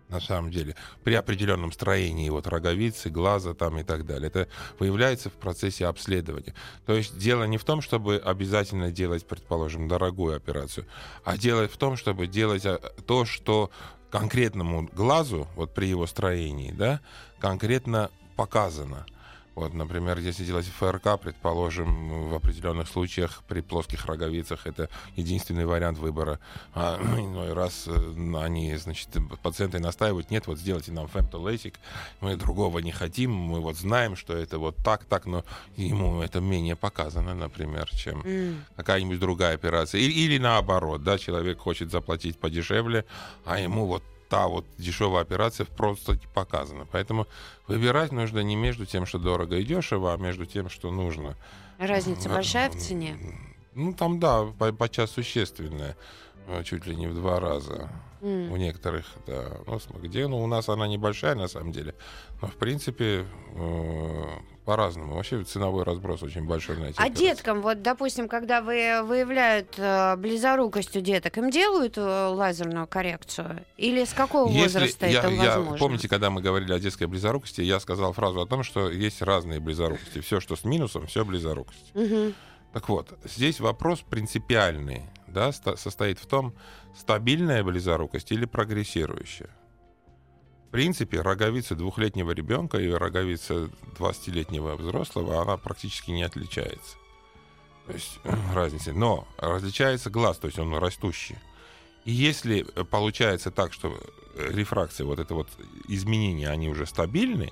[0.10, 4.28] На самом деле, при определенном строении вот роговицы, глаза там и так далее.
[4.28, 4.48] Это
[4.80, 6.56] выявляется в процессе обследования.
[6.88, 10.88] То есть дело не в том, чтобы обязательно делать, предположим, дорогую операцию,
[11.24, 13.70] а дело в том, чтобы делать а, то, что
[14.10, 17.02] конкретному глазу, вот при его строении, да,
[17.38, 19.06] конкретно показано.
[19.60, 25.98] Вот, например, если делать ФРК, предположим, в определенных случаях при плоских роговицах это единственный вариант
[25.98, 26.40] выбора.
[26.74, 29.10] А иной раз э, они, значит,
[29.44, 31.74] пациенты настаивают, нет, вот сделайте нам фемтолесик,
[32.22, 35.44] мы другого не хотим, мы вот знаем, что это вот так, так, но
[35.76, 38.24] ему это менее показано, например, чем
[38.78, 40.00] какая-нибудь другая операция.
[40.00, 43.04] Или, или наоборот, да, человек хочет заплатить подешевле,
[43.44, 46.86] а ему вот та вот дешевая операция просто не показана.
[46.92, 47.28] Поэтому
[47.68, 51.36] выбирать нужно не между тем, что дорого и дешево, а между тем, что нужно.
[51.80, 53.18] Разница большая в цене?
[53.74, 55.96] Ну, там, да, по- подчас существенная.
[56.48, 57.90] э, Чуть ли не в два раза.
[58.22, 58.52] М.
[58.52, 59.58] У некоторых, да.
[59.68, 60.28] Ну, где?
[60.28, 61.94] Ну, у нас она небольшая, на самом деле.
[62.42, 64.24] Но, в принципе, э,
[64.70, 65.16] по-разному.
[65.16, 67.24] Вообще ценовой разброс очень большой на эти А операции.
[67.24, 73.66] деткам, вот, допустим, когда вы выявляют э, близорукость у деток, им делают э, лазерную коррекцию?
[73.78, 75.78] Или с какого Если возраста я, это я- возможно?
[75.80, 79.60] помните, когда мы говорили о детской близорукости, я сказал фразу о том, что есть разные
[79.60, 80.20] близорукости.
[80.22, 81.90] Все, что с минусом, все близорукость.
[81.96, 82.36] Мгм.
[82.72, 86.54] Так вот, здесь вопрос принципиальный, да, состоит в том,
[86.96, 89.50] стабильная близорукость или прогрессирующая.
[90.70, 96.96] В принципе, роговица двухлетнего ребенка и роговица 20-летнего взрослого, она практически не отличается.
[97.88, 98.20] То есть
[98.54, 98.94] разница.
[98.94, 101.38] Но различается глаз, то есть он растущий.
[102.06, 104.00] И если э, получается так, что
[104.36, 105.50] э, рефракция, вот это вот
[105.88, 107.52] изменения, они уже стабильны,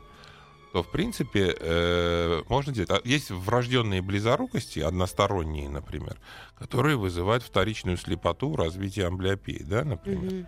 [0.71, 2.91] то, в принципе, э, можно делать.
[2.91, 6.17] А Есть врожденные близорукости, односторонние, например,
[6.53, 10.32] которые вызывают вторичную слепоту, развитие амблиопии, да, например.
[10.32, 10.47] Мгм.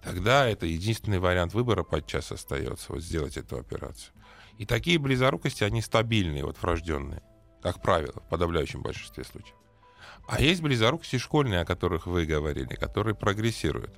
[0.00, 4.12] И тогда это единственный вариант выбора подчас остается, вот сделать эту операцию.
[4.58, 7.22] И такие близорукости, они стабильные, вот врожденные,
[7.62, 9.54] как правило, в подавляющем большинстве случаев.
[10.26, 13.94] А есть близорукости школьные, о которых вы говорили, которые прогрессируют.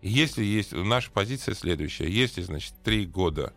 [0.00, 3.52] И если есть, наша позиция следующая, если, значит, три года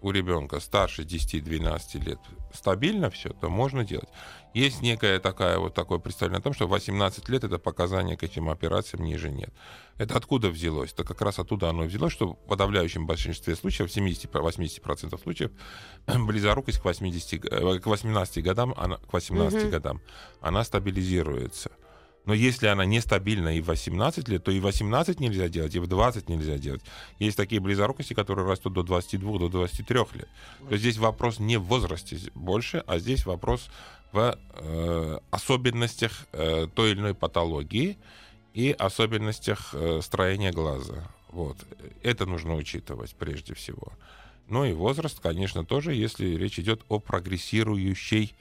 [0.00, 2.18] у ребенка старше 10-12 лет
[2.52, 4.08] стабильно все, то можно делать.
[4.58, 8.48] Есть некая такая вот такое представление о том, что 18 лет это показания к этим
[8.48, 9.50] операциям ниже нет.
[9.98, 10.92] Это откуда взялось?
[10.92, 15.52] Это как раз оттуда оно взялось, что в подавляющем большинстве случаев, в 70-80% случаев,
[16.06, 19.70] близорукость к, 80, э, к 18 годам, она, к 18 угу.
[19.70, 20.00] годам,
[20.40, 21.70] она стабилизируется.
[22.28, 25.78] Но если она нестабильна и в 18 лет, то и в 18 нельзя делать, и
[25.78, 26.82] в 20 нельзя делать.
[27.18, 30.28] Есть такие близорукости, которые растут до 22, до 23 лет.
[30.58, 33.70] То есть здесь вопрос не в возрасте больше, а здесь вопрос
[34.12, 37.98] в э, особенностях э, той или иной патологии
[38.54, 41.08] и особенностях э, строения глаза.
[41.30, 41.56] Вот.
[42.02, 43.92] Это нужно учитывать прежде всего.
[44.48, 48.34] Ну и возраст, конечно, тоже, если речь идет о прогрессирующей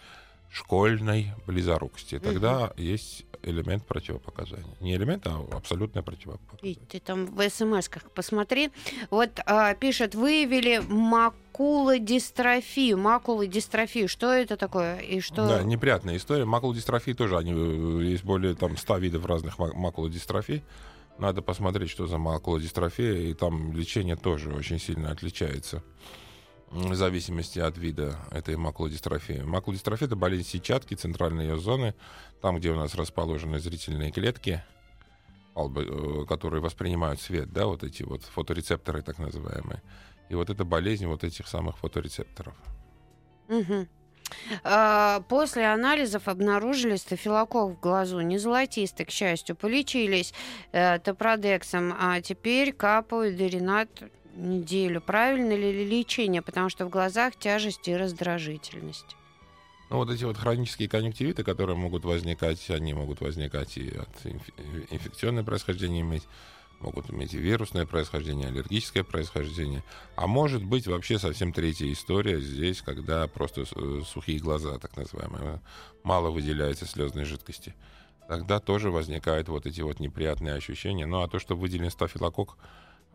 [0.51, 2.19] школьной близорукости.
[2.19, 2.81] Тогда угу.
[2.81, 4.75] есть элемент противопоказания.
[4.79, 6.79] Не элемент, а абсолютное противопоказание.
[6.89, 8.71] Ты там в смс-ках посмотри.
[9.09, 12.97] Вот а, пишет, выявили макулодистрофию.
[12.97, 14.09] Макулодистрофию.
[14.09, 14.97] Что это такое?
[14.99, 15.47] И что...
[15.47, 16.45] Да, неприятная история.
[16.45, 20.63] Макулодистрофии тоже, они, э, есть более там 100 видов разных макулодистрофий.
[21.17, 25.83] Надо посмотреть, что за макулодистрофия, и там лечение тоже очень сильно отличается
[26.69, 29.41] в зависимости от вида этой макулодистрофии.
[29.41, 31.95] Макулодистрофия— это болезнь сетчатки, центральной ее зоны,
[32.41, 34.63] там, где у нас расположены зрительные клетки,
[35.55, 39.81] э, которые воспринимают свет, да, вот эти вот фоторецепторы так называемые.
[40.29, 42.53] И вот это болезнь вот этих самых фоторецепторов.
[43.47, 43.87] Угу.
[45.29, 48.19] После анализов обнаружили стафилококк в глазу.
[48.19, 49.55] Не золотистый, к счастью.
[49.55, 50.33] Полечились
[50.73, 53.87] э, топродексом, а теперь капают деринат
[54.37, 55.01] неделю.
[55.01, 56.41] Правильно ли лечение?
[56.41, 59.15] Потому что в глазах тяжесть и раздражительность.
[59.89, 64.09] Ну, вот эти вот хронические конъюнктивиты, которые могут возникать, они могут возникать и от
[64.89, 66.23] инфекционное происхождения иметь,
[66.79, 69.83] могут иметь и вирусное происхождение, аллергическое происхождение.
[70.15, 75.61] А может быть вообще совсем третья история здесь, когда просто э, сухие глаза, так называемые,
[76.03, 77.73] мало выделяется слезной жидкости.
[78.27, 81.05] Тогда тоже возникают вот эти вот неприятные ощущения.
[81.05, 82.57] Ну, а то, что выделен стафилококк,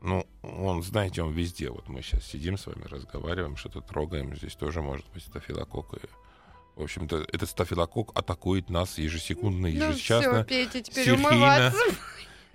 [0.03, 1.71] ну, он, знаете, он везде.
[1.71, 4.35] Вот мы сейчас сидим с вами, разговариваем, что-то трогаем.
[4.37, 5.95] Здесь тоже может быть стафилококк.
[5.95, 6.01] И,
[6.75, 10.39] в общем-то, этот стафилококк атакует нас ежесекундно, ежечасно.
[10.39, 11.73] Ну, все, Петя, теперь стихийно,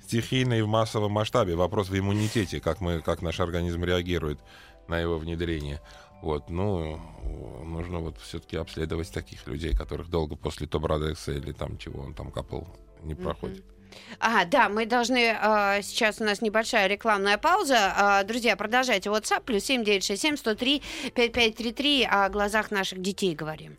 [0.04, 1.56] стихийно и в массовом масштабе.
[1.56, 4.40] Вопрос в иммунитете, как, мы, как наш организм реагирует
[4.90, 5.82] на его внедрение.
[6.22, 7.00] Вот, ну,
[7.64, 12.32] нужно вот все-таки обследовать таких людей, которых долго после Тобрадекса или там чего он там
[12.32, 12.68] капал,
[13.04, 13.64] не проходит.
[14.20, 15.38] А, да, мы должны...
[15.40, 18.22] Э, сейчас у нас небольшая рекламная пауза.
[18.22, 19.10] Э, друзья, продолжайте.
[19.10, 20.82] WhatsApp плюс 7967 103
[21.14, 23.78] 5533 о глазах наших детей говорим.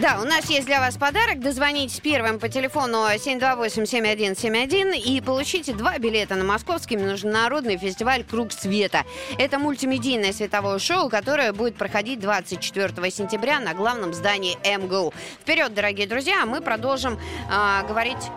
[0.00, 1.40] Да, у нас есть для вас подарок.
[1.40, 9.04] Дозвонитесь первым по телефону 728-7171 и получите два билета на московский международный фестиваль «Круг света».
[9.36, 15.12] Это мультимедийное световое шоу, которое будет проходить 24 сентября на главном здании МГУ.
[15.42, 18.30] Вперед, дорогие друзья, мы продолжим э, говорить...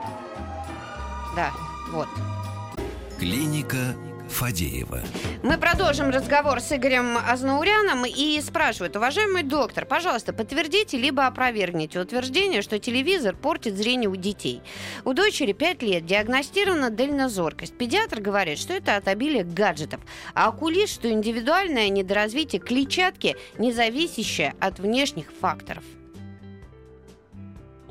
[1.34, 1.54] Да,
[1.92, 2.10] вот.
[3.18, 3.96] Клиника
[4.34, 5.02] Фадеева.
[5.44, 12.62] Мы продолжим разговор с Игорем Азнауряном и спрашивают, уважаемый доктор, пожалуйста, подтвердите либо опровергните утверждение,
[12.62, 14.62] что телевизор портит зрение у детей.
[15.06, 17.78] У дочери 5 лет диагностирована дальнозоркость.
[17.78, 20.02] Педиатр говорит, что это от обилия гаджетов,
[20.34, 25.84] а окулист, что индивидуальное недоразвитие клетчатки, не зависящее от внешних факторов.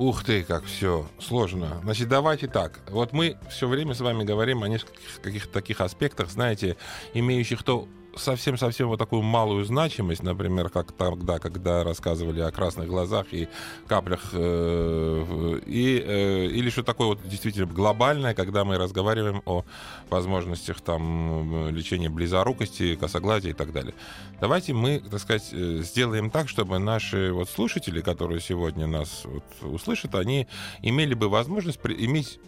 [0.03, 1.79] Ух ты, как все сложно.
[1.85, 2.81] Значит, давайте так.
[2.89, 6.77] Вот мы все время с вами говорим о нескольких каких-то таких аспектах, знаете,
[7.15, 7.87] имеющих то
[8.17, 13.49] совсем-совсем вот такую малую значимость, например, как тогда, когда рассказывали о красных глазах и
[13.87, 19.65] каплях, э, и, э, или что такое вот действительно глобальное, когда мы разговариваем о
[20.11, 23.95] возможностях там лечения близорукости, косоглазия и так далее.
[24.41, 29.45] Давайте мы, так сказать, э, сделаем так, чтобы наши вот слушатели, которые сегодня нас вот
[29.63, 30.49] услышат, они
[30.83, 32.39] имели бы возможность при, иметь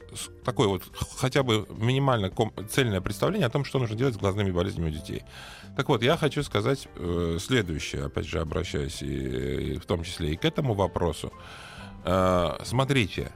[0.44, 0.82] такое вот
[1.16, 2.30] хотя бы минимально
[2.70, 5.22] цельное представление о том, что нужно делать с глазными болезнями у детей.
[5.76, 10.32] Так вот, я хочу сказать э, следующее, опять же, обращаясь и, и в том числе
[10.32, 11.32] и к этому вопросу.
[12.04, 13.32] Э, смотрите,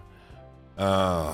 [0.76, 1.32] э,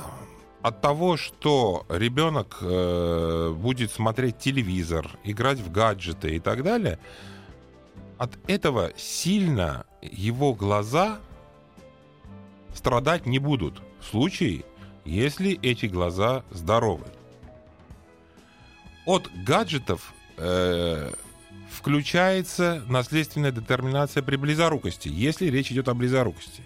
[0.62, 6.98] от того, что ребенок э, будет смотреть телевизор, играть в гаджеты и так далее,
[8.16, 11.18] от этого сильно его глаза
[12.74, 14.64] страдать не будут в случае,
[15.04, 17.06] если эти глаза здоровы.
[19.04, 21.12] От гаджетов э,
[21.70, 26.62] включается наследственная детерминация при близорукости, если речь идет о близорукости.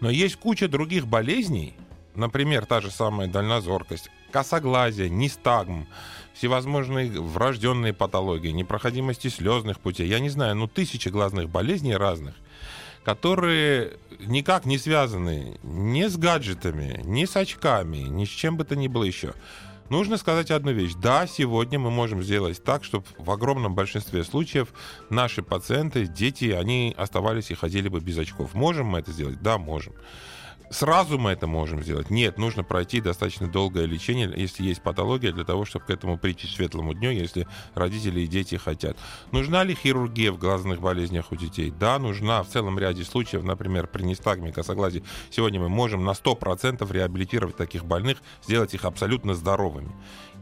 [0.00, 1.74] Но есть куча других болезней,
[2.14, 5.86] например, та же самая дальнозоркость, косоглазие, нистагм,
[6.34, 12.34] всевозможные врожденные патологии, непроходимости слезных путей, я не знаю, ну тысячи глазных болезней разных,
[13.04, 18.74] которые никак не связаны ни с гаджетами, ни с очками, ни с чем бы то
[18.74, 19.34] ни было еще.
[19.90, 20.94] Нужно сказать одну вещь.
[20.94, 24.68] Да, сегодня мы можем сделать так, чтобы в огромном большинстве случаев
[25.10, 28.54] наши пациенты, дети, они оставались и ходили бы без очков.
[28.54, 29.42] Можем мы это сделать?
[29.42, 29.92] Да, можем.
[30.70, 32.10] Сразу мы это можем сделать?
[32.10, 36.46] Нет, нужно пройти достаточно долгое лечение, если есть патология, для того, чтобы к этому прийти
[36.46, 38.96] светлому дню, если родители и дети хотят.
[39.30, 41.70] Нужна ли хирургия в глазных болезнях у детей?
[41.70, 42.42] Да, нужна.
[42.42, 47.84] В целом ряде случаев, например, при нестагме, косоглазии, сегодня мы можем на 100% реабилитировать таких
[47.84, 49.92] больных, сделать их абсолютно здоровыми.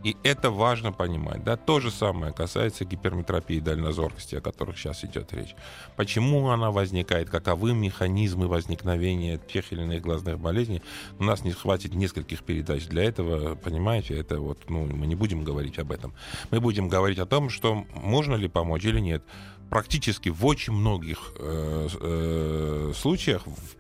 [0.05, 1.45] И это важно понимать.
[1.45, 1.57] Да?
[1.57, 5.55] То же самое касается гиперметропии дальнозоркости, о которых сейчас идет речь.
[5.97, 10.83] Почему она возникает, каковы механизмы возникновения тех или иных глазных болезней.
[11.19, 15.45] У нас не хватит нескольких передач для этого, понимаете, это вот, ну, мы не будем
[15.45, 16.15] говорить об этом.
[16.51, 19.23] Мы будем говорить о том, что можно ли помочь или нет.
[19.71, 23.77] Практически в очень многих э, э, случаях, в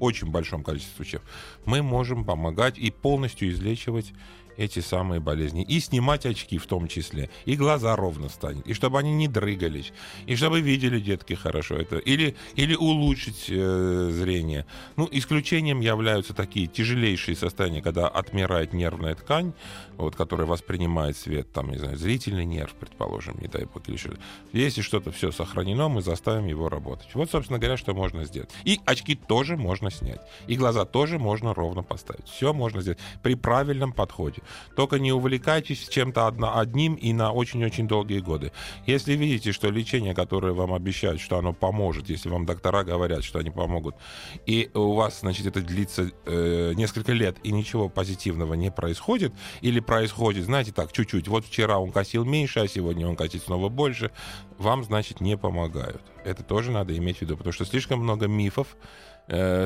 [0.00, 1.22] очень большом количестве случаев,
[1.64, 4.12] мы можем помогать и полностью излечивать
[4.56, 5.62] эти самые болезни.
[5.62, 7.30] И снимать очки в том числе.
[7.44, 8.66] И глаза ровно станет.
[8.66, 9.92] И чтобы они не дрыгались.
[10.26, 11.98] И чтобы видели детки хорошо это.
[11.98, 14.66] Или, или улучшить э, зрение.
[14.96, 19.52] Ну, исключением являются такие тяжелейшие состояния, когда отмирает нервная ткань,
[19.96, 24.14] вот, которая воспринимает свет, там, не знаю, зрительный нерв, предположим, не дай бог, что
[24.52, 27.08] Если что-то все сохранено, мы заставим его работать.
[27.14, 28.50] Вот, собственно говоря, что можно сделать.
[28.64, 30.20] И очки тоже можно снять.
[30.46, 32.26] И глаза тоже можно ровно поставить.
[32.28, 34.39] Все можно сделать при правильном подходе.
[34.76, 38.52] Только не увлекайтесь чем-то одним и на очень-очень долгие годы.
[38.86, 43.38] Если видите, что лечение, которое вам обещают, что оно поможет, если вам доктора говорят, что
[43.38, 43.96] они помогут,
[44.46, 49.80] и у вас, значит, это длится э, несколько лет, и ничего позитивного не происходит, или
[49.80, 54.10] происходит, знаете, так, чуть-чуть, вот вчера он косил меньше, а сегодня он косит снова больше,
[54.58, 56.02] вам, значит, не помогают.
[56.24, 58.76] Это тоже надо иметь в виду, потому что слишком много мифов,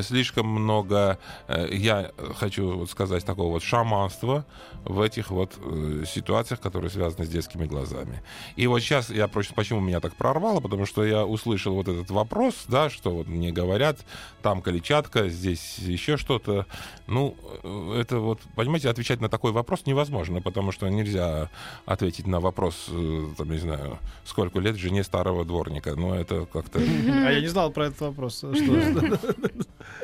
[0.03, 4.44] слишком много, э, я хочу сказать, такого вот шаманства
[4.85, 8.22] в этих вот э, ситуациях, которые связаны с детскими глазами.
[8.57, 12.11] И вот сейчас я просто, почему меня так прорвало, потому что я услышал вот этот
[12.11, 13.98] вопрос, да, что вот мне говорят,
[14.42, 16.66] там клетчатка, здесь еще что-то.
[17.07, 21.48] Ну, э, это вот, понимаете, отвечать на такой вопрос невозможно, потому что нельзя
[21.87, 25.94] ответить на вопрос, э, там, не знаю, сколько лет жене старого дворника.
[25.96, 26.79] Но это как-то...
[26.81, 28.38] А я не знал про этот вопрос.
[28.38, 29.18] Что...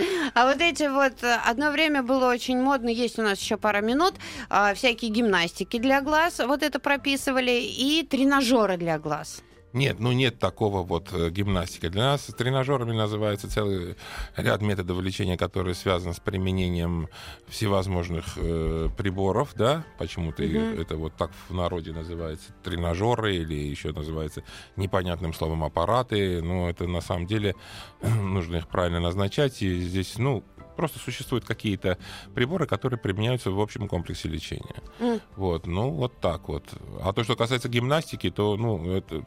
[0.35, 1.23] А вот эти вот...
[1.23, 4.15] Э, одно время было очень модно, есть у нас еще пара минут,
[4.49, 9.43] а, всякие гимнастики для глаз, вот это прописывали, и тренажеры для глаз.
[9.73, 11.89] Нет, ну нет такого вот э, гимнастики.
[11.89, 13.97] Для нас тренажерами называется целый
[14.37, 17.09] ряд методов лечения, которые связаны с применением
[17.47, 20.81] всевозможных э, приборов, да, почему-то mm-hmm.
[20.81, 24.43] это вот так в народе называется тренажеры или еще называется
[24.75, 27.55] непонятным словом аппараты, но это на самом деле
[28.03, 30.43] нужно их правильно назначать, и здесь, ну,
[30.77, 31.99] просто существуют какие-то
[32.35, 34.83] приборы, которые применяются в общем комплексе лечения.
[34.99, 35.21] Mm.
[35.37, 36.65] Вот, ну, вот так вот.
[37.03, 39.25] А то, что касается гимнастики, то, ну, это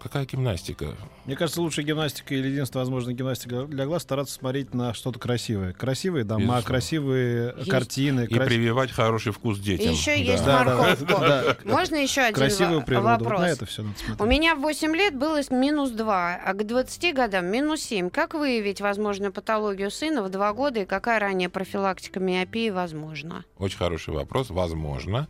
[0.00, 0.94] какая гимнастика?
[1.24, 5.72] Мне кажется, лучшая гимнастика или единственная возможная гимнастика для глаз стараться смотреть на что-то красивое.
[5.72, 6.66] Красивые дома, Безусловно.
[6.66, 7.70] красивые есть.
[7.70, 8.26] картины.
[8.28, 8.48] И крас...
[8.48, 9.90] прививать хороший вкус детям.
[9.90, 10.32] И еще да.
[10.32, 11.06] есть да, морковку.
[11.06, 11.56] Да, да.
[11.64, 13.24] Можно еще один Красивую природу.
[13.24, 13.40] вопрос?
[13.40, 14.20] Вот на это все надо смотреть.
[14.20, 18.10] У меня в 8 лет было минус 2, а к 20 годам минус 7.
[18.10, 23.44] Как выявить возможную патологию сына в 2 года и какая ранее профилактика миопии возможна?
[23.58, 24.50] Очень хороший вопрос.
[24.50, 25.28] Возможно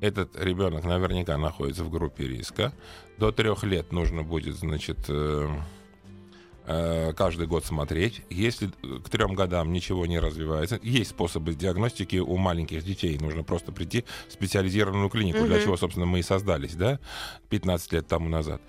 [0.00, 2.72] этот ребенок наверняка находится в группе риска.
[3.18, 5.48] До трех лет нужно будет, значит, э,
[6.66, 8.22] э, каждый год смотреть.
[8.30, 13.18] Если к трем годам ничего не развивается, есть способы диагностики у маленьких детей.
[13.18, 15.48] Нужно просто прийти в специализированную клинику, угу.
[15.48, 17.00] для чего, собственно, мы и создались, да,
[17.48, 18.60] 15 лет тому назад.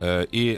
[0.00, 0.56] Э, и,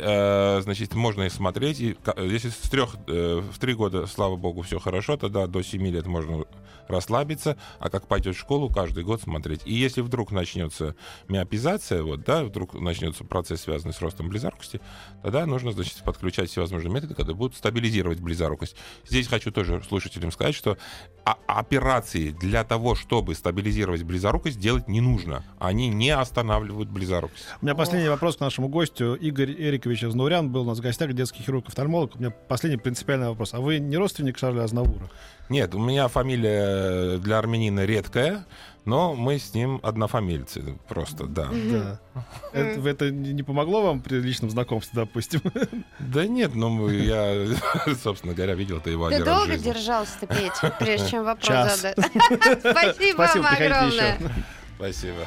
[0.62, 1.80] значит, можно и смотреть.
[1.80, 6.06] И, если с трех, в три года, слава богу, все хорошо, тогда до семи лет
[6.06, 6.44] можно
[6.88, 9.60] расслабиться, а как пойдет в школу, каждый год смотреть.
[9.66, 10.94] И если вдруг начнется
[11.28, 14.80] миопизация, вот, да, вдруг начнется процесс, связанный с ростом близорукости,
[15.22, 18.74] тогда нужно, значит, подключать всевозможные методы, которые будут стабилизировать близорукость.
[19.06, 20.78] Здесь хочу тоже слушателям сказать, что
[21.46, 25.44] операции для того, чтобы стабилизировать близорукость, делать не нужно.
[25.58, 27.44] Они не останавливают близорукость.
[27.60, 29.14] У меня последний вопрос к нашему гостю.
[29.28, 32.16] Игорь Эрикович Азнурян был у нас в гостях, детский хирург-офтальмолог.
[32.16, 33.52] У меня последний принципиальный вопрос.
[33.52, 35.10] А вы не родственник Шарля Азнавура?
[35.50, 38.46] Нет, у меня фамилия для армянина редкая,
[38.86, 41.48] но мы с ним однофамильцы просто, да.
[41.52, 42.00] Да.
[42.52, 45.40] Это, это не помогло вам при личном знакомстве, допустим?
[45.98, 47.46] Да нет, ну я,
[48.02, 49.72] собственно говоря, видел это его Ты один раз в долго жизни.
[49.72, 51.96] держался-то, Петя, прежде чем вопрос задать?
[52.60, 54.14] Спасибо Спасибо, вам огромное.
[54.16, 54.30] еще.
[54.76, 55.26] Спасибо.